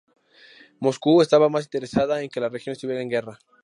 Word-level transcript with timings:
Moscú 0.79 1.21
estaba 1.21 1.47
más 1.47 1.65
interesada 1.65 2.23
en 2.23 2.29
que 2.31 2.39
la 2.39 2.49
región 2.49 2.73
estuviera 2.73 3.03
en 3.03 3.09
guerra. 3.11 3.37